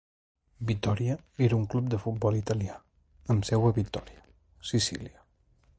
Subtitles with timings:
[0.69, 1.15] Vittoria
[1.47, 2.79] era un club de futbol italià,
[3.35, 4.25] amb seu a Vittoria,
[4.71, 5.25] Sicília.